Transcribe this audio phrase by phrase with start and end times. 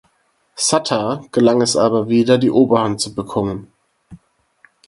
[0.55, 3.71] Sattar gelang es aber wieder die Oberhand zu bekommen.